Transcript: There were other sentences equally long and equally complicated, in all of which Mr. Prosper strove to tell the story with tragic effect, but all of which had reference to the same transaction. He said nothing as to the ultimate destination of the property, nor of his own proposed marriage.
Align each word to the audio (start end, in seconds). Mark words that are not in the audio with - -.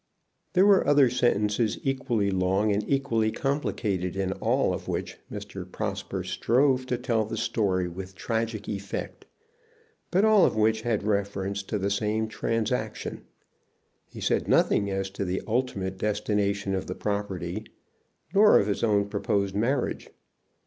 There 0.53 0.65
were 0.65 0.87
other 0.87 1.11
sentences 1.11 1.77
equally 1.83 2.31
long 2.31 2.71
and 2.71 2.83
equally 2.89 3.31
complicated, 3.31 4.15
in 4.15 4.31
all 4.33 4.73
of 4.73 4.87
which 4.87 5.19
Mr. 5.31 5.71
Prosper 5.71 6.23
strove 6.23 6.87
to 6.87 6.97
tell 6.97 7.23
the 7.23 7.37
story 7.37 7.87
with 7.87 8.15
tragic 8.15 8.67
effect, 8.67 9.25
but 10.09 10.25
all 10.25 10.43
of 10.43 10.55
which 10.55 10.81
had 10.81 11.03
reference 11.03 11.61
to 11.61 11.77
the 11.77 11.91
same 11.91 12.27
transaction. 12.27 13.25
He 14.07 14.21
said 14.21 14.47
nothing 14.47 14.89
as 14.89 15.11
to 15.11 15.23
the 15.23 15.43
ultimate 15.45 15.99
destination 15.99 16.73
of 16.73 16.87
the 16.87 16.95
property, 16.95 17.63
nor 18.33 18.57
of 18.59 18.65
his 18.65 18.83
own 18.83 19.07
proposed 19.07 19.53
marriage. 19.53 20.09